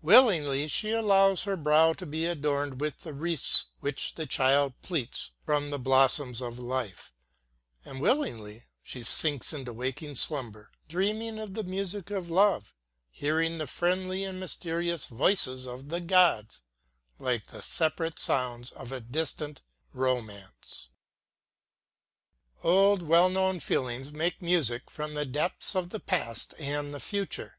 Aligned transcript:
Willingly 0.00 0.68
she 0.68 0.92
allows 0.92 1.42
her 1.42 1.56
brow 1.56 1.92
to 1.94 2.06
be 2.06 2.24
adorned 2.24 2.80
with 2.80 2.98
the 3.00 3.12
wreaths 3.12 3.64
which 3.80 4.14
the 4.14 4.26
child 4.26 4.80
plaits 4.80 5.32
from 5.44 5.70
the 5.70 5.78
blossoms 5.80 6.40
of 6.40 6.56
life, 6.60 7.12
and 7.84 8.00
willingly 8.00 8.62
she 8.84 9.02
sinks 9.02 9.52
into 9.52 9.72
waking 9.72 10.14
slumber, 10.14 10.70
dreaming 10.86 11.36
of 11.40 11.54
the 11.54 11.64
music 11.64 12.12
of 12.12 12.30
love, 12.30 12.72
hearing 13.10 13.58
the 13.58 13.66
friendly 13.66 14.22
and 14.22 14.38
mysterious 14.38 15.06
voices 15.06 15.66
of 15.66 15.88
the 15.88 16.00
gods, 16.00 16.60
like 17.18 17.48
the 17.48 17.60
separate 17.60 18.20
sounds 18.20 18.70
of 18.70 18.92
a 18.92 19.00
distant 19.00 19.62
romance. 19.92 20.90
Old, 22.62 23.02
well 23.02 23.28
known 23.28 23.58
feelings 23.58 24.12
make 24.12 24.40
music 24.40 24.88
from 24.88 25.14
the 25.14 25.26
depths 25.26 25.74
of 25.74 25.90
the 25.90 25.98
past 25.98 26.54
and 26.60 26.94
the 26.94 27.00
future. 27.00 27.58